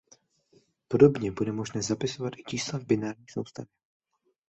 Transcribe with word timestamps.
Podobně 0.87 1.31
bude 1.31 1.51
možné 1.51 1.81
zapisovat 1.81 2.33
i 2.37 2.43
čísla 2.47 2.79
v 2.79 2.85
binární 2.85 3.25
soustavě. 3.29 3.67